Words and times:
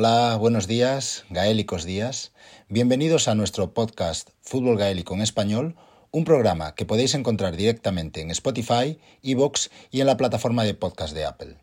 Hola, 0.00 0.36
buenos 0.36 0.68
días, 0.68 1.24
gaélicos 1.28 1.84
días. 1.84 2.30
Bienvenidos 2.68 3.26
a 3.26 3.34
nuestro 3.34 3.74
podcast 3.74 4.28
Fútbol 4.42 4.78
Gaélico 4.78 5.12
en 5.14 5.22
Español, 5.22 5.74
un 6.12 6.22
programa 6.22 6.76
que 6.76 6.86
podéis 6.86 7.16
encontrar 7.16 7.56
directamente 7.56 8.20
en 8.20 8.30
Spotify, 8.30 9.00
Evox 9.24 9.70
y 9.90 10.00
en 10.00 10.06
la 10.06 10.16
plataforma 10.16 10.62
de 10.62 10.74
podcast 10.74 11.14
de 11.14 11.24
Apple. 11.24 11.56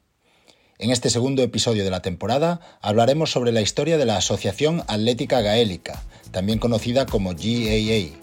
En 0.79 0.91
este 0.91 1.09
segundo 1.09 1.43
episodio 1.43 1.85
de 1.85 1.89
la 1.91 2.01
temporada 2.01 2.59
hablaremos 2.81 3.31
sobre 3.31 3.53
la 3.53 3.61
historia 3.61 3.97
de 3.97 4.03
la 4.03 4.17
Asociación 4.17 4.83
Atlética 4.89 5.39
Gaélica, 5.39 6.03
también 6.31 6.59
conocida 6.59 7.05
como 7.05 7.35
GAA, 7.35 8.19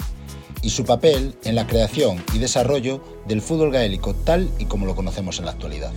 y 0.61 0.71
su 0.71 0.85
papel 0.85 1.37
en 1.45 1.55
la 1.55 1.67
creación 1.67 2.23
y 2.35 2.39
desarrollo 2.39 3.03
del 3.27 3.41
fútbol 3.41 3.73
gaélico 3.73 4.15
tal 4.15 4.51
y 4.59 4.67
como 4.67 4.85
lo 4.85 4.95
conocemos 4.95 5.39
en 5.39 5.47
la 5.47 5.53
actualidad. 5.53 5.93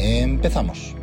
Empezamos. 0.00 0.97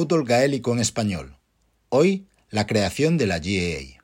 Fútbol 0.00 0.24
gaélico 0.24 0.72
en 0.72 0.78
español. 0.78 1.36
Hoy, 1.90 2.26
la 2.48 2.66
creación 2.66 3.18
de 3.18 3.26
la 3.26 3.38
GAA. 3.38 4.02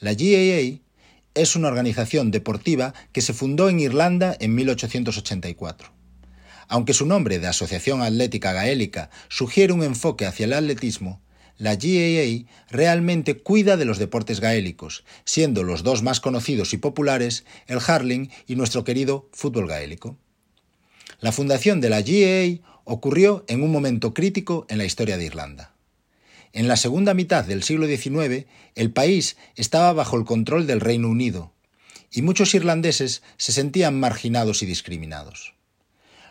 La 0.00 0.12
GAA 0.12 0.82
es 1.32 1.56
una 1.56 1.68
organización 1.68 2.30
deportiva 2.30 2.92
que 3.12 3.22
se 3.22 3.32
fundó 3.32 3.70
en 3.70 3.80
Irlanda 3.80 4.36
en 4.38 4.54
1884. 4.54 5.94
Aunque 6.68 6.92
su 6.92 7.06
nombre 7.06 7.38
de 7.38 7.46
Asociación 7.46 8.02
Atlética 8.02 8.52
Gaélica 8.52 9.08
sugiere 9.30 9.72
un 9.72 9.82
enfoque 9.82 10.26
hacia 10.26 10.44
el 10.44 10.52
atletismo, 10.52 11.22
la 11.56 11.76
GAA 11.76 12.44
realmente 12.68 13.38
cuida 13.38 13.78
de 13.78 13.86
los 13.86 13.96
deportes 13.96 14.40
gaélicos, 14.40 15.04
siendo 15.24 15.62
los 15.62 15.84
dos 15.84 16.02
más 16.02 16.20
conocidos 16.20 16.74
y 16.74 16.76
populares 16.76 17.46
el 17.66 17.78
hurling 17.78 18.28
y 18.46 18.56
nuestro 18.56 18.84
querido 18.84 19.26
fútbol 19.32 19.68
gaélico. 19.68 20.18
La 21.20 21.32
fundación 21.32 21.80
de 21.80 21.90
la 21.90 22.02
GAA 22.02 22.69
ocurrió 22.90 23.44
en 23.46 23.62
un 23.62 23.70
momento 23.70 24.12
crítico 24.14 24.66
en 24.68 24.78
la 24.78 24.84
historia 24.84 25.16
de 25.16 25.24
Irlanda. 25.24 25.72
En 26.52 26.66
la 26.66 26.76
segunda 26.76 27.14
mitad 27.14 27.44
del 27.44 27.62
siglo 27.62 27.86
XIX, 27.86 28.46
el 28.74 28.90
país 28.90 29.36
estaba 29.54 29.92
bajo 29.92 30.16
el 30.16 30.24
control 30.24 30.66
del 30.66 30.80
Reino 30.80 31.08
Unido, 31.08 31.52
y 32.10 32.22
muchos 32.22 32.52
irlandeses 32.52 33.22
se 33.36 33.52
sentían 33.52 34.00
marginados 34.00 34.64
y 34.64 34.66
discriminados. 34.66 35.54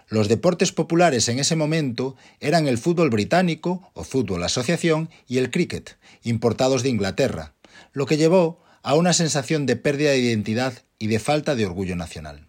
Los 0.10 0.28
deportes 0.28 0.74
populares 0.74 1.30
en 1.30 1.40
ese 1.40 1.56
momento 1.56 2.18
eran 2.42 2.68
el 2.68 2.78
fútbol 2.78 3.10
británico 3.10 3.90
o 3.94 4.04
fútbol 4.04 4.44
asociación 4.44 5.10
y 5.30 5.38
el 5.38 5.52
cricket, 5.52 5.98
importados 6.24 6.84
de 6.84 6.90
Inglaterra, 6.90 7.54
lo 7.94 8.06
que 8.06 8.18
llevó 8.18 8.62
a 8.84 8.96
una 8.96 9.14
sensación 9.14 9.66
de 9.66 9.78
pérdida 9.78 10.12
de 10.12 10.20
identidad 10.20 10.74
y 10.98 11.08
de 11.08 11.20
falta 11.20 11.56
de 11.56 11.66
orgullo 11.66 11.96
nacional. 11.96 12.49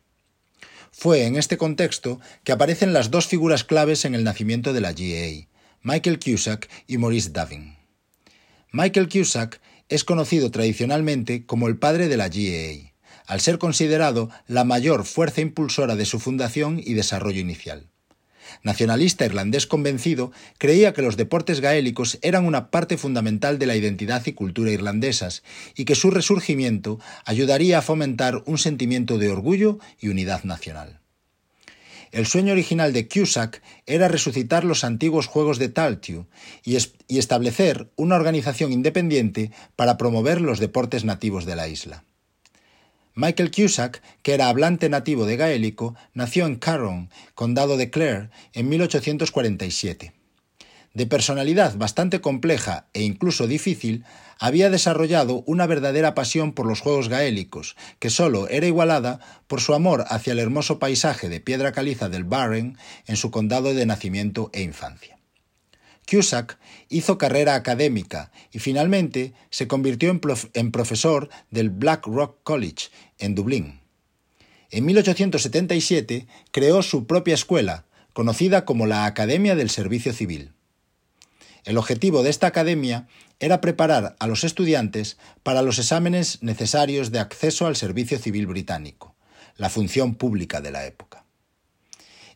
Fue 0.93 1.25
en 1.25 1.37
este 1.37 1.57
contexto 1.57 2.21
que 2.45 2.53
aparecen 2.53 2.93
las 2.93 3.11
dos 3.11 3.27
figuras 3.27 3.65
claves 3.65 4.05
en 4.05 4.15
el 4.15 4.25
nacimiento 4.25 4.73
de 4.73 4.81
la 4.81 4.93
GAA, 4.93 5.49
Michael 5.83 6.19
Cusack 6.19 6.69
y 6.87 6.99
Maurice 6.99 7.31
Davin. 7.31 7.77
Michael 8.73 9.09
Cusack 9.09 9.61
es 9.89 10.05
conocido 10.05 10.51
tradicionalmente 10.51 11.47
como 11.47 11.69
el 11.69 11.79
padre 11.79 12.09
de 12.09 12.17
la 12.17 12.29
GAA, 12.29 12.93
al 13.27 13.41
ser 13.41 13.59
considerado 13.59 14.31
la 14.47 14.65
mayor 14.65 15.05
fuerza 15.05 15.41
impulsora 15.41 15.97
de 15.97 16.05
su 16.05 16.19
fundación 16.19 16.81
y 16.85 16.95
desarrollo 16.95 17.41
inicial. 17.41 17.89
Nacionalista 18.63 19.25
irlandés 19.25 19.67
convencido, 19.67 20.33
creía 20.59 20.93
que 20.93 21.03
los 21.03 21.17
deportes 21.17 21.61
gaélicos 21.61 22.19
eran 22.23 22.47
una 22.47 22.71
parte 22.71 22.97
fundamental 22.97 23.59
de 23.59 23.67
la 23.67 23.77
identidad 23.77 24.27
y 24.27 24.33
cultura 24.33 24.71
irlandesas 24.71 25.43
y 25.77 25.85
que 25.85 25.95
su 25.95 26.11
resurgimiento 26.11 26.99
ayudaría 27.25 27.79
a 27.79 27.83
fomentar 27.83 28.43
un 28.47 28.59
sentimiento 28.59 29.19
de 29.19 29.31
orgullo 29.31 29.79
y 30.01 30.09
unidad 30.09 30.45
nacional. 30.45 31.01
El 32.13 32.27
sueño 32.27 32.53
original 32.53 32.93
de 32.93 33.07
Cusack 33.07 33.63
era 33.87 34.09
resucitar 34.09 34.65
los 34.65 34.83
antiguos 34.83 35.27
Juegos 35.27 35.59
de 35.59 35.69
Taltiu 35.69 36.27
y, 36.65 36.77
y 37.07 37.19
establecer 37.19 37.91
una 37.95 38.17
organización 38.17 38.73
independiente 38.73 39.53
para 39.77 39.97
promover 39.97 40.41
los 40.41 40.59
deportes 40.59 41.05
nativos 41.05 41.45
de 41.45 41.55
la 41.55 41.69
isla. 41.69 42.05
Michael 43.21 43.51
Cusack, 43.51 44.01
que 44.23 44.33
era 44.33 44.49
hablante 44.49 44.89
nativo 44.89 45.27
de 45.27 45.37
gaélico, 45.37 45.95
nació 46.15 46.47
en 46.47 46.57
Carron, 46.57 47.11
condado 47.35 47.77
de 47.77 47.91
Clare, 47.91 48.31
en 48.55 48.71
1847. 48.71 50.15
De 50.95 51.07
personalidad 51.07 51.77
bastante 51.77 52.23
compleja 52.23 52.89
e 52.95 53.03
incluso 53.03 53.47
difícil, 53.47 54.07
había 54.39 54.71
desarrollado 54.71 55.45
una 55.47 55.67
verdadera 55.67 56.15
pasión 56.15 56.55
por 56.55 56.65
los 56.65 56.81
juegos 56.81 57.11
gaélicos, 57.11 57.77
que 57.99 58.09
sólo 58.09 58.49
era 58.49 58.67
igualada 58.67 59.21
por 59.47 59.61
su 59.61 59.75
amor 59.75 60.07
hacia 60.09 60.33
el 60.33 60.39
hermoso 60.39 60.79
paisaje 60.79 61.29
de 61.29 61.41
piedra 61.41 61.73
caliza 61.73 62.09
del 62.09 62.25
Barren 62.25 62.79
en 63.07 63.17
su 63.19 63.31
condado 63.31 63.75
de 63.75 63.85
nacimiento 63.85 64.49
e 64.55 64.63
infancia. 64.63 65.20
Cusack 66.11 66.59
hizo 66.89 67.19
carrera 67.19 67.55
académica 67.55 68.33
y 68.51 68.59
finalmente 68.59 69.33
se 69.51 69.69
convirtió 69.69 70.11
en, 70.55 70.73
profesor 70.73 71.29
del 71.51 71.71
Black 71.71 72.07
Rock 72.07 72.39
College 72.43 72.89
en 73.19 73.37
Dublín. 73.37 73.81
En 74.71 74.85
1877 74.87 76.27
creó 76.51 76.83
su 76.83 77.07
propia 77.07 77.35
escuela, 77.35 77.85
conocida 78.13 78.65
como 78.65 78.87
la 78.87 79.05
Academia 79.07 79.55
del 79.55 79.71
Servicio 79.71 80.13
Civil. 80.13 80.53
El 81.65 81.79
objetivo 81.79 82.23
de 82.23 82.31
esta 82.31 82.49
academia 82.49 83.07
era 83.39 83.61
preparar 83.61 84.17
a 84.19 84.27
los 84.27 84.43
estudiantes 84.43 85.17
para 85.43 85.63
los 85.63 85.79
exámenes 85.79 86.43
necesarios 86.43 87.13
de 87.13 87.21
acceso 87.21 87.67
al 87.67 87.77
servicio 87.77 88.19
civil 88.19 88.47
británico, 88.47 89.15
la 89.57 89.71
función 89.71 90.15
pública 90.15 90.61
de 90.61 90.71
la 90.73 90.87
época. 90.87 91.25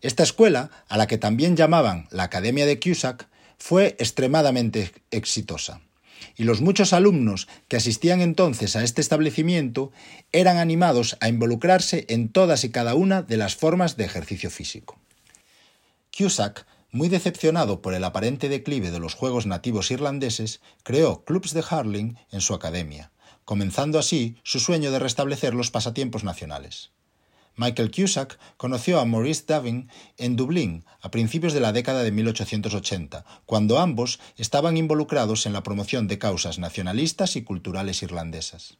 Esta 0.00 0.22
escuela, 0.22 0.70
a 0.88 0.96
la 0.96 1.06
que 1.06 1.18
también 1.18 1.56
llamaban 1.56 2.06
la 2.10 2.24
Academia 2.24 2.66
de 2.66 2.78
Cusack, 2.78 3.26
fue 3.66 3.96
extremadamente 3.98 4.92
exitosa, 5.10 5.80
y 6.36 6.44
los 6.44 6.60
muchos 6.60 6.92
alumnos 6.92 7.48
que 7.66 7.78
asistían 7.78 8.20
entonces 8.20 8.76
a 8.76 8.84
este 8.84 9.00
establecimiento 9.00 9.90
eran 10.32 10.58
animados 10.58 11.16
a 11.22 11.30
involucrarse 11.30 12.04
en 12.10 12.28
todas 12.28 12.64
y 12.64 12.70
cada 12.70 12.94
una 12.94 13.22
de 13.22 13.38
las 13.38 13.56
formas 13.56 13.96
de 13.96 14.04
ejercicio 14.04 14.50
físico. 14.50 14.98
Cusack, 16.14 16.66
muy 16.92 17.08
decepcionado 17.08 17.80
por 17.80 17.94
el 17.94 18.04
aparente 18.04 18.50
declive 18.50 18.90
de 18.90 19.00
los 19.00 19.14
juegos 19.14 19.46
nativos 19.46 19.90
irlandeses, 19.90 20.60
creó 20.82 21.24
clubs 21.24 21.54
de 21.54 21.62
hurling 21.62 22.18
en 22.32 22.42
su 22.42 22.52
academia, 22.52 23.12
comenzando 23.46 23.98
así 23.98 24.36
su 24.42 24.60
sueño 24.60 24.90
de 24.90 24.98
restablecer 24.98 25.54
los 25.54 25.70
pasatiempos 25.70 26.22
nacionales. 26.22 26.90
Michael 27.56 27.90
Cusack 27.90 28.38
conoció 28.56 28.98
a 28.98 29.04
Maurice 29.04 29.44
Davin 29.46 29.88
en 30.18 30.36
Dublín 30.36 30.84
a 31.00 31.10
principios 31.10 31.52
de 31.52 31.60
la 31.60 31.72
década 31.72 32.02
de 32.02 32.10
1880, 32.10 33.24
cuando 33.46 33.78
ambos 33.78 34.18
estaban 34.36 34.76
involucrados 34.76 35.46
en 35.46 35.52
la 35.52 35.62
promoción 35.62 36.08
de 36.08 36.18
causas 36.18 36.58
nacionalistas 36.58 37.36
y 37.36 37.42
culturales 37.42 38.02
irlandesas. 38.02 38.78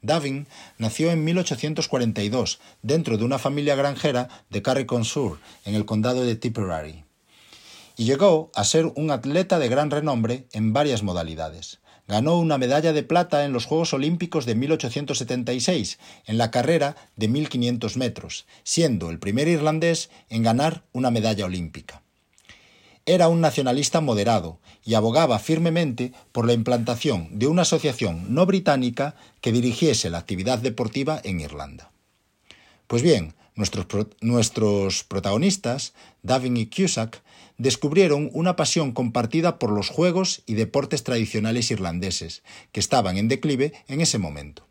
Davin 0.00 0.46
nació 0.78 1.10
en 1.10 1.24
1842 1.24 2.60
dentro 2.82 3.18
de 3.18 3.24
una 3.24 3.38
familia 3.38 3.74
granjera 3.74 4.28
de 4.48 4.62
Carrick-on-Suir, 4.62 5.38
en 5.64 5.74
el 5.74 5.84
condado 5.84 6.24
de 6.24 6.36
Tipperary, 6.36 7.04
y 7.96 8.04
llegó 8.04 8.50
a 8.54 8.64
ser 8.64 8.86
un 8.96 9.10
atleta 9.10 9.58
de 9.58 9.68
gran 9.68 9.90
renombre 9.90 10.46
en 10.52 10.72
varias 10.72 11.02
modalidades 11.02 11.80
ganó 12.06 12.38
una 12.38 12.58
medalla 12.58 12.92
de 12.92 13.02
plata 13.02 13.44
en 13.44 13.52
los 13.52 13.66
Juegos 13.66 13.92
Olímpicos 13.94 14.46
de 14.46 14.54
1876 14.54 15.98
en 16.26 16.38
la 16.38 16.50
carrera 16.50 16.96
de 17.16 17.28
1500 17.28 17.96
metros, 17.96 18.46
siendo 18.62 19.10
el 19.10 19.18
primer 19.18 19.48
irlandés 19.48 20.10
en 20.28 20.42
ganar 20.42 20.84
una 20.92 21.10
medalla 21.10 21.46
olímpica. 21.46 22.02
Era 23.06 23.28
un 23.28 23.40
nacionalista 23.40 24.00
moderado 24.00 24.58
y 24.84 24.94
abogaba 24.94 25.38
firmemente 25.38 26.12
por 26.32 26.46
la 26.46 26.54
implantación 26.54 27.28
de 27.38 27.46
una 27.46 27.62
asociación 27.62 28.34
no 28.34 28.46
británica 28.46 29.14
que 29.40 29.52
dirigiese 29.52 30.08
la 30.10 30.18
actividad 30.18 30.58
deportiva 30.58 31.20
en 31.22 31.40
Irlanda. 31.40 31.90
Pues 32.86 33.02
bien, 33.02 33.34
nuestros, 33.56 33.86
nuestros 34.20 35.04
protagonistas, 35.04 35.92
Davin 36.22 36.56
y 36.56 36.66
Cusack, 36.66 37.22
descubrieron 37.58 38.30
una 38.32 38.56
pasión 38.56 38.92
compartida 38.92 39.58
por 39.58 39.70
los 39.70 39.88
juegos 39.88 40.42
y 40.46 40.54
deportes 40.54 41.04
tradicionales 41.04 41.70
irlandeses, 41.70 42.42
que 42.72 42.80
estaban 42.80 43.16
en 43.16 43.28
declive 43.28 43.72
en 43.88 44.00
ese 44.00 44.18
momento. 44.18 44.66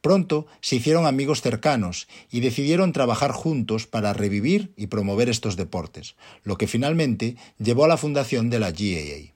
Pronto 0.00 0.46
se 0.60 0.76
hicieron 0.76 1.06
amigos 1.06 1.40
cercanos 1.40 2.08
y 2.30 2.40
decidieron 2.40 2.92
trabajar 2.92 3.32
juntos 3.32 3.86
para 3.86 4.12
revivir 4.12 4.72
y 4.76 4.88
promover 4.88 5.30
estos 5.30 5.56
deportes, 5.56 6.14
lo 6.42 6.58
que 6.58 6.66
finalmente 6.66 7.36
llevó 7.58 7.86
a 7.86 7.88
la 7.88 7.96
fundación 7.96 8.50
de 8.50 8.58
la 8.58 8.70
GAA. 8.70 9.33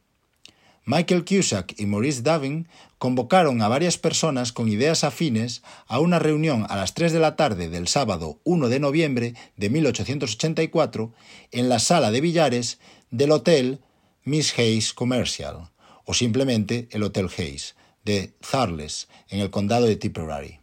Michael 0.91 1.27
Cusack 1.27 1.79
y 1.79 1.85
Maurice 1.85 2.23
Davin 2.23 2.67
convocaron 2.97 3.61
a 3.61 3.69
varias 3.69 3.99
personas 3.99 4.55
con 4.55 4.71
ideas 4.71 5.05
afines 5.05 5.63
a 5.87 6.01
una 6.01 6.19
reunión 6.19 6.65
a 6.67 6.77
las 6.77 6.95
3 6.95 7.13
de 7.13 7.19
la 7.21 7.37
tarde 7.37 7.69
del 7.69 7.89
sábado 7.89 8.41
1 8.45 8.71
de 8.71 8.81
noviembre 8.81 9.35
de 9.59 9.69
1884 9.69 11.13
en 11.53 11.69
la 11.69 11.79
sala 11.79 12.11
de 12.11 12.23
billares 12.23 12.79
del 13.11 13.33
hotel 13.33 13.81
Miss 14.25 14.59
Hayes 14.59 14.95
Commercial, 14.95 15.69
o 16.07 16.15
simplemente 16.15 16.89
el 16.91 17.03
Hotel 17.03 17.29
Hayes, 17.37 17.77
de 18.07 18.33
Thurles, 18.41 19.09
en 19.29 19.41
el 19.41 19.51
condado 19.51 19.85
de 19.85 19.97
Tipperary. 19.97 20.59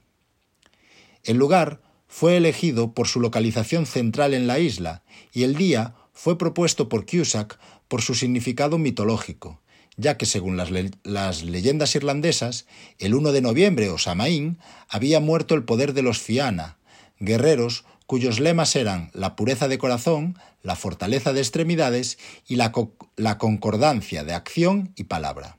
El 1.24 1.38
lugar 1.38 1.84
fue 2.08 2.38
elegido 2.38 2.96
por 2.96 3.08
su 3.08 3.20
localización 3.20 3.86
central 3.86 4.34
en 4.34 4.48
la 4.48 4.58
isla 4.58 5.04
y 5.32 5.44
el 5.44 5.54
día 5.54 5.94
fue 6.14 6.36
propuesto 6.36 6.90
por 6.90 7.06
Cusack 7.06 7.60
por 7.88 8.02
su 8.02 8.16
significado 8.16 8.80
mitológico, 8.80 9.62
ya 9.98 10.18
que 10.18 10.26
según 10.26 10.58
las, 10.58 11.44
leyendas 11.44 11.96
irlandesas, 11.96 12.66
el 13.00 13.16
1 13.16 13.32
de 13.32 13.42
noviembre 13.42 13.90
o 13.90 13.98
Samaín 13.98 14.58
había 14.90 15.20
muerto 15.20 15.56
el 15.56 15.64
poder 15.64 15.94
de 15.94 16.02
los 16.02 16.20
Fianna, 16.20 16.78
guerreros 17.20 17.86
cuyos 18.06 18.40
lemas 18.40 18.76
eran 18.76 19.10
la 19.14 19.36
pureza 19.36 19.68
de 19.68 19.78
corazón, 19.78 20.38
la 20.62 20.76
fortaleza 20.76 21.34
de 21.34 21.42
extremidades 21.42 22.18
y 22.48 22.56
la 22.56 23.38
concordancia 23.38 24.24
de 24.24 24.34
acción 24.34 24.94
y 24.96 25.06
palabra. 25.06 25.58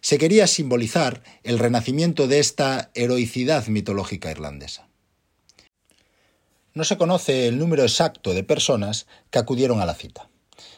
Se 0.00 0.16
quería 0.16 0.46
simbolizar 0.46 1.22
el 1.42 1.58
renacimiento 1.58 2.26
de 2.26 2.38
esta 2.38 2.90
heroicidad 2.94 3.66
mitológica 3.66 4.30
irlandesa. 4.30 4.86
No 6.72 6.84
se 6.84 6.96
conoce 6.96 7.48
el 7.48 7.58
número 7.58 7.82
exacto 7.82 8.32
de 8.32 8.44
personas 8.44 9.06
que 9.30 9.38
acudieron 9.38 9.80
a 9.80 9.86
la 9.86 9.94
cita. 9.94 10.29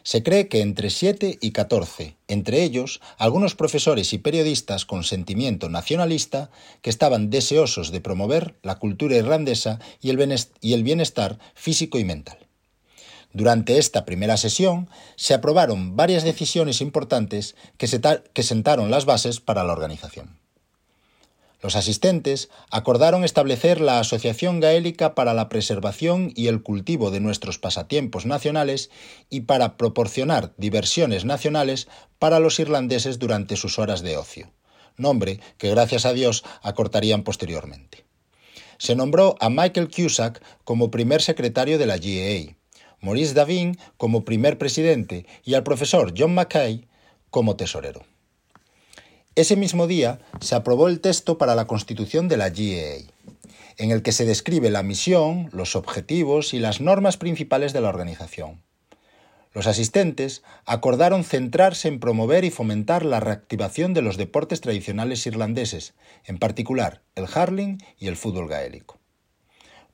Se 0.02 0.22
cree 0.22 0.48
que 0.48 0.60
entre 0.60 0.90
7 0.90 1.38
y 1.40 1.52
14, 1.52 2.16
entre 2.28 2.62
ellos 2.62 3.00
algunos 3.18 3.54
profesores 3.54 4.12
y 4.12 4.18
periodistas 4.18 4.84
con 4.84 5.04
sentimiento 5.04 5.68
nacionalista 5.68 6.50
que 6.80 6.90
estaban 6.90 7.30
deseosos 7.30 7.92
de 7.92 8.00
promover 8.00 8.56
la 8.62 8.76
cultura 8.76 9.16
irlandesa 9.16 9.78
y 10.00 10.10
el 10.10 10.82
bienestar 10.82 11.38
físico 11.54 11.98
y 11.98 12.04
mental. 12.04 12.38
Durante 13.32 13.78
esta 13.78 14.04
primera 14.04 14.36
sesión 14.36 14.88
se 15.16 15.34
aprobaron 15.34 15.96
varias 15.96 16.22
decisiones 16.22 16.80
importantes 16.80 17.56
que, 17.78 17.86
sentaron 18.42 18.90
las 18.90 19.06
bases 19.06 19.40
para 19.40 19.64
la 19.64 19.72
organización. 19.72 20.41
Los 21.62 21.76
asistentes 21.76 22.50
acordaron 22.70 23.22
establecer 23.22 23.80
la 23.80 24.00
Asociación 24.00 24.58
Gaélica 24.58 25.14
para 25.14 25.32
la 25.32 25.48
Preservación 25.48 26.32
y 26.34 26.48
el 26.48 26.62
Cultivo 26.62 27.12
de 27.12 27.20
nuestros 27.20 27.58
pasatiempos 27.58 28.26
nacionales 28.26 28.90
y 29.30 29.42
para 29.42 29.76
proporcionar 29.76 30.52
diversiones 30.56 31.24
nacionales 31.24 31.86
para 32.18 32.40
los 32.40 32.58
irlandeses 32.58 33.20
durante 33.20 33.54
sus 33.56 33.78
horas 33.78 34.02
de 34.02 34.16
ocio, 34.16 34.50
nombre 34.96 35.38
que 35.56 35.70
gracias 35.70 36.04
a 36.04 36.12
Dios 36.12 36.42
acortarían 36.62 37.22
posteriormente. 37.22 38.04
Se 38.78 38.96
nombró 38.96 39.36
a 39.38 39.48
Michael 39.48 39.88
Cusack 39.88 40.42
como 40.64 40.90
primer 40.90 41.22
secretario 41.22 41.78
de 41.78 41.86
la 41.86 41.98
GAA, 41.98 42.56
Maurice 43.00 43.34
Davin 43.34 43.78
como 43.96 44.24
primer 44.24 44.58
presidente 44.58 45.26
y 45.44 45.54
al 45.54 45.62
profesor 45.62 46.12
John 46.16 46.34
Mackay 46.34 46.88
como 47.30 47.54
tesorero. 47.54 48.11
Ese 49.34 49.56
mismo 49.56 49.86
día 49.86 50.18
se 50.40 50.54
aprobó 50.54 50.88
el 50.88 51.00
texto 51.00 51.38
para 51.38 51.54
la 51.54 51.66
constitución 51.66 52.28
de 52.28 52.36
la 52.36 52.50
GAA, 52.50 53.08
en 53.78 53.90
el 53.90 54.02
que 54.02 54.12
se 54.12 54.26
describe 54.26 54.68
la 54.68 54.82
misión, 54.82 55.48
los 55.52 55.74
objetivos 55.74 56.52
y 56.52 56.58
las 56.58 56.82
normas 56.82 57.16
principales 57.16 57.72
de 57.72 57.80
la 57.80 57.88
organización. 57.88 58.62
Los 59.54 59.66
asistentes 59.66 60.42
acordaron 60.66 61.24
centrarse 61.24 61.88
en 61.88 61.98
promover 61.98 62.44
y 62.44 62.50
fomentar 62.50 63.06
la 63.06 63.20
reactivación 63.20 63.94
de 63.94 64.02
los 64.02 64.18
deportes 64.18 64.60
tradicionales 64.60 65.26
irlandeses, 65.26 65.94
en 66.26 66.36
particular 66.36 67.00
el 67.14 67.24
hurling 67.24 67.78
y 67.98 68.08
el 68.08 68.16
fútbol 68.16 68.48
gaélico. 68.48 68.98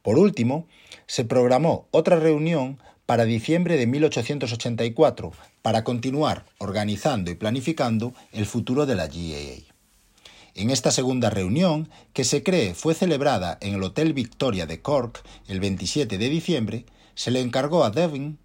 Por 0.03 0.19
último, 0.19 0.67
se 1.07 1.25
programó 1.25 1.87
otra 1.93 2.17
reunión 2.19 2.81
para 3.07 3.25
diciembre 3.25 3.77
de 3.77 3.87
1884 3.87 5.33
para 5.69 5.85
continuar 5.85 6.47
organizando 6.57 7.31
y 7.31 7.35
planificando 7.35 8.15
el 8.33 8.47
futuro 8.47 8.87
de 8.87 8.95
la 8.95 9.07
GAA. 9.07 9.71
En 10.55 10.71
esta 10.71 10.91
segunda 10.91 11.29
reunión, 11.29 11.91
que 12.15 12.25
se 12.25 12.43
cree 12.43 12.73
fue 12.73 12.95
celebrada 12.95 13.59
en 13.61 13.75
el 13.75 13.83
Hotel 13.83 14.15
Victoria 14.15 14.65
de 14.65 14.81
Cork 14.81 15.23
el 15.47 15.61
27 15.61 16.17
de 16.17 16.29
diciembre, 16.31 16.87
se 17.15 17.31
le 17.31 17.43
encargó 17.43 17.85
a 17.85 17.91
Devin 17.91 18.39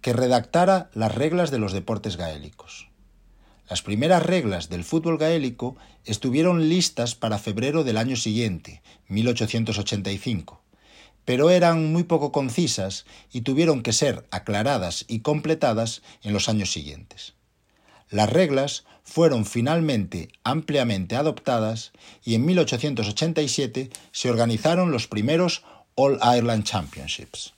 que 0.00 0.14
redactara 0.14 0.88
las 0.94 1.14
reglas 1.14 1.50
de 1.50 1.58
los 1.58 1.74
deportes 1.74 2.16
gaélicos. 2.16 2.88
Las 3.68 3.82
primeras 3.82 4.22
reglas 4.22 4.70
del 4.70 4.84
fútbol 4.84 5.18
gaélico 5.18 5.76
estuvieron 6.06 6.70
listas 6.70 7.14
para 7.14 7.36
febrero 7.36 7.84
del 7.84 7.98
año 7.98 8.16
siguiente, 8.16 8.82
1885, 9.08 10.63
pero 11.24 11.50
eran 11.50 11.92
muy 11.92 12.04
poco 12.04 12.32
concisas 12.32 13.06
y 13.32 13.42
tuvieron 13.42 13.82
que 13.82 13.92
ser 13.92 14.26
aclaradas 14.30 15.04
y 15.08 15.20
completadas 15.20 16.02
en 16.22 16.32
los 16.32 16.48
años 16.48 16.72
siguientes. 16.72 17.34
Las 18.10 18.30
reglas 18.30 18.84
fueron 19.02 19.44
finalmente 19.44 20.30
ampliamente 20.44 21.16
adoptadas 21.16 21.92
y 22.24 22.34
en 22.34 22.44
1887 22.44 23.90
se 24.12 24.30
organizaron 24.30 24.92
los 24.92 25.06
primeros 25.08 25.64
All 25.94 26.18
Ireland 26.22 26.64
Championships. 26.64 27.54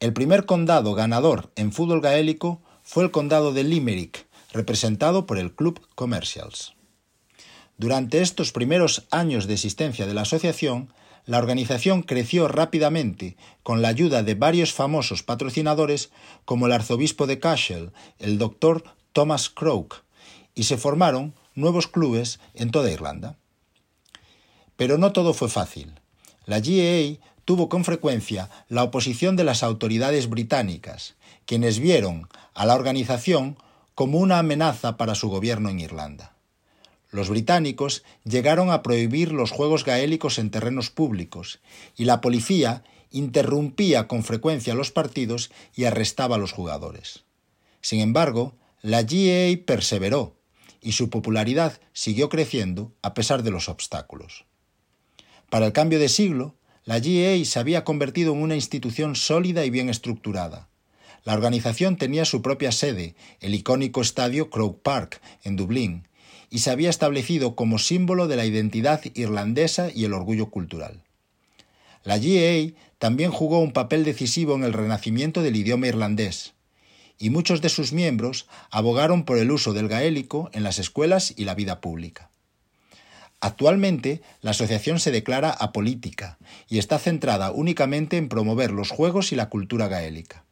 El 0.00 0.12
primer 0.12 0.46
condado 0.46 0.94
ganador 0.94 1.50
en 1.56 1.72
fútbol 1.72 2.00
gaélico 2.00 2.62
fue 2.82 3.04
el 3.04 3.10
condado 3.10 3.52
de 3.52 3.64
Limerick, 3.64 4.26
representado 4.52 5.26
por 5.26 5.38
el 5.38 5.52
Club 5.52 5.80
Commercials. 5.94 6.74
Durante 7.76 8.22
estos 8.22 8.52
primeros 8.52 9.06
años 9.10 9.46
de 9.46 9.54
existencia 9.54 10.06
de 10.06 10.14
la 10.14 10.22
asociación, 10.22 10.92
la 11.28 11.36
organización 11.36 12.02
creció 12.02 12.48
rápidamente 12.48 13.36
con 13.62 13.82
la 13.82 13.88
ayuda 13.88 14.22
de 14.22 14.34
varios 14.34 14.72
famosos 14.72 15.22
patrocinadores 15.22 16.10
como 16.46 16.64
el 16.64 16.72
arzobispo 16.72 17.26
de 17.26 17.38
Cashel, 17.38 17.92
el 18.18 18.38
doctor 18.38 18.82
Thomas 19.12 19.50
Croke, 19.50 19.96
y 20.54 20.62
se 20.62 20.78
formaron 20.78 21.34
nuevos 21.54 21.86
clubes 21.86 22.40
en 22.54 22.70
toda 22.70 22.90
Irlanda. 22.90 23.36
Pero 24.76 24.96
no 24.96 25.12
todo 25.12 25.34
fue 25.34 25.50
fácil. 25.50 26.00
La 26.46 26.60
GAA 26.60 27.18
tuvo 27.44 27.68
con 27.68 27.84
frecuencia 27.84 28.48
la 28.70 28.82
oposición 28.82 29.36
de 29.36 29.44
las 29.44 29.62
autoridades 29.62 30.30
británicas, 30.30 31.16
quienes 31.44 31.78
vieron 31.78 32.26
a 32.54 32.64
la 32.64 32.74
organización 32.74 33.58
como 33.94 34.16
una 34.16 34.38
amenaza 34.38 34.96
para 34.96 35.14
su 35.14 35.28
gobierno 35.28 35.68
en 35.68 35.80
Irlanda. 35.80 36.37
Los 37.10 37.30
británicos 37.30 38.04
llegaron 38.24 38.70
a 38.70 38.82
prohibir 38.82 39.32
los 39.32 39.50
juegos 39.50 39.84
gaélicos 39.84 40.38
en 40.38 40.50
terrenos 40.50 40.90
públicos 40.90 41.60
y 41.96 42.04
la 42.04 42.20
policía 42.20 42.84
interrumpía 43.10 44.06
con 44.06 44.22
frecuencia 44.22 44.74
los 44.74 44.90
partidos 44.90 45.50
y 45.74 45.84
arrestaba 45.84 46.36
a 46.36 46.38
los 46.38 46.52
jugadores. 46.52 47.24
Sin 47.80 48.00
embargo, 48.00 48.54
la 48.82 49.02
GAA 49.02 49.64
perseveró 49.64 50.36
y 50.82 50.92
su 50.92 51.10
popularidad 51.10 51.80
siguió 51.92 52.28
creciendo 52.28 52.92
a 53.02 53.14
pesar 53.14 53.42
de 53.42 53.50
los 53.50 53.68
obstáculos. 53.68 54.44
Para 55.50 55.66
el 55.66 55.72
cambio 55.72 55.98
de 55.98 56.08
siglo, 56.08 56.56
la 56.84 57.00
GAA 57.00 57.44
se 57.44 57.58
había 57.58 57.84
convertido 57.84 58.32
en 58.32 58.42
una 58.42 58.54
institución 58.54 59.16
sólida 59.16 59.64
y 59.64 59.70
bien 59.70 59.88
estructurada. 59.88 60.68
La 61.24 61.34
organización 61.34 61.96
tenía 61.96 62.24
su 62.24 62.42
propia 62.42 62.72
sede, 62.72 63.14
el 63.40 63.54
icónico 63.54 64.00
estadio 64.00 64.50
Croke 64.50 64.80
Park, 64.82 65.20
en 65.42 65.56
Dublín, 65.56 66.08
y 66.50 66.60
se 66.60 66.70
había 66.70 66.90
establecido 66.90 67.54
como 67.54 67.78
símbolo 67.78 68.26
de 68.26 68.36
la 68.36 68.46
identidad 68.46 69.02
irlandesa 69.14 69.90
y 69.94 70.04
el 70.04 70.14
orgullo 70.14 70.50
cultural. 70.50 71.02
La 72.04 72.18
GAA 72.18 72.72
también 72.98 73.30
jugó 73.30 73.60
un 73.60 73.72
papel 73.72 74.04
decisivo 74.04 74.54
en 74.54 74.64
el 74.64 74.72
renacimiento 74.72 75.42
del 75.42 75.56
idioma 75.56 75.88
irlandés, 75.88 76.54
y 77.18 77.30
muchos 77.30 77.60
de 77.60 77.68
sus 77.68 77.92
miembros 77.92 78.46
abogaron 78.70 79.24
por 79.24 79.38
el 79.38 79.50
uso 79.50 79.72
del 79.72 79.88
gaélico 79.88 80.50
en 80.52 80.62
las 80.62 80.78
escuelas 80.78 81.34
y 81.36 81.44
la 81.44 81.54
vida 81.54 81.80
pública. 81.80 82.30
Actualmente, 83.40 84.20
la 84.40 84.50
asociación 84.50 84.98
se 84.98 85.12
declara 85.12 85.50
apolítica 85.50 86.38
y 86.68 86.78
está 86.78 86.98
centrada 86.98 87.52
únicamente 87.52 88.16
en 88.16 88.28
promover 88.28 88.72
los 88.72 88.90
juegos 88.90 89.32
y 89.32 89.36
la 89.36 89.48
cultura 89.48 89.86
gaélica. 89.86 90.44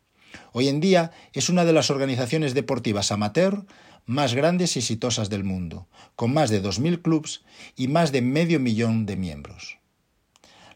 Hoy 0.52 0.68
en 0.68 0.80
día 0.80 1.10
es 1.32 1.48
una 1.48 1.64
de 1.64 1.72
las 1.72 1.90
organizaciones 1.90 2.54
deportivas 2.54 3.10
amateur 3.10 3.64
más 4.06 4.34
grandes 4.34 4.76
y 4.76 4.78
exitosas 4.78 5.28
del 5.28 5.44
mundo, 5.44 5.86
con 6.14 6.32
más 6.32 6.48
de 6.48 6.62
2.000 6.62 7.02
clubes 7.02 7.42
y 7.76 7.88
más 7.88 8.12
de 8.12 8.22
medio 8.22 8.60
millón 8.60 9.04
de 9.04 9.16
miembros. 9.16 9.78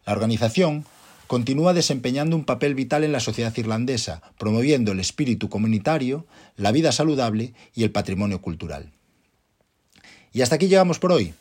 La 0.05 0.13
organización 0.13 0.85
continúa 1.27 1.73
desempeñando 1.73 2.35
un 2.35 2.43
papel 2.43 2.75
vital 2.75 3.05
en 3.05 3.13
la 3.13 3.21
sociedad 3.21 3.55
irlandesa, 3.55 4.21
promoviendo 4.37 4.91
el 4.91 4.99
espíritu 4.99 5.49
comunitario, 5.49 6.27
la 6.57 6.73
vida 6.73 6.91
saludable 6.91 7.53
y 7.73 7.83
el 7.83 7.91
patrimonio 7.91 8.41
cultural. 8.41 8.91
Y 10.33 10.41
hasta 10.41 10.55
aquí 10.55 10.67
llegamos 10.67 10.99
por 10.99 11.13
hoy. 11.13 11.33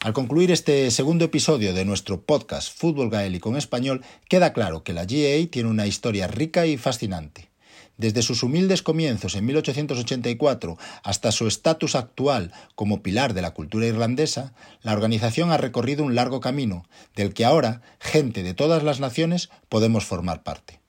Al 0.00 0.12
concluir 0.12 0.50
este 0.50 0.90
segundo 0.90 1.26
episodio 1.26 1.72
de 1.74 1.84
nuestro 1.84 2.22
podcast 2.22 2.74
Fútbol 2.74 3.10
Gaélico 3.10 3.50
en 3.50 3.56
Español, 3.56 4.02
queda 4.28 4.52
claro 4.52 4.82
que 4.82 4.92
la 4.92 5.04
GAA 5.04 5.46
tiene 5.50 5.68
una 5.68 5.86
historia 5.86 6.26
rica 6.26 6.66
y 6.66 6.76
fascinante. 6.76 7.48
Desde 7.96 8.22
sus 8.22 8.42
humildes 8.42 8.82
comienzos 8.82 9.36
en 9.36 9.46
1884 9.46 10.76
hasta 11.02 11.30
su 11.32 11.46
estatus 11.46 11.94
actual 11.94 12.52
como 12.74 13.02
pilar 13.02 13.34
de 13.34 13.42
la 13.42 13.52
cultura 13.52 13.86
irlandesa, 13.86 14.52
la 14.82 14.92
organización 14.92 15.52
ha 15.52 15.58
recorrido 15.58 16.04
un 16.04 16.14
largo 16.14 16.40
camino, 16.40 16.88
del 17.14 17.34
que 17.34 17.44
ahora 17.44 17.82
gente 18.00 18.42
de 18.42 18.54
todas 18.54 18.82
las 18.82 18.98
naciones 18.98 19.50
podemos 19.68 20.04
formar 20.04 20.42
parte. 20.42 20.80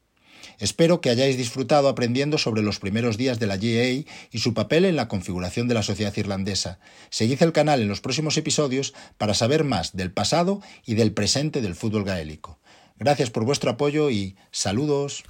Espero 0.57 1.01
que 1.01 1.09
hayáis 1.09 1.37
disfrutado 1.37 1.89
aprendiendo 1.89 2.37
sobre 2.37 2.61
los 2.61 2.79
primeros 2.79 3.17
días 3.17 3.39
de 3.39 3.47
la 3.47 3.57
GAA 3.57 4.05
y 4.31 4.39
su 4.39 4.53
papel 4.53 4.85
en 4.85 4.95
la 4.95 5.07
configuración 5.07 5.67
de 5.67 5.73
la 5.73 5.83
sociedad 5.83 6.15
irlandesa. 6.15 6.79
Seguid 7.09 7.43
el 7.43 7.51
canal 7.51 7.81
en 7.81 7.89
los 7.89 8.01
próximos 8.01 8.37
episodios 8.37 8.93
para 9.17 9.33
saber 9.33 9.63
más 9.63 9.95
del 9.95 10.11
pasado 10.11 10.61
y 10.85 10.95
del 10.95 11.11
presente 11.11 11.61
del 11.61 11.75
fútbol 11.75 12.05
gaélico. 12.05 12.57
Gracias 12.97 13.29
por 13.29 13.43
vuestro 13.43 13.71
apoyo 13.71 14.09
y 14.09 14.37
saludos. 14.51 15.23